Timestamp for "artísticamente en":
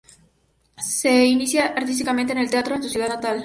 1.77-2.39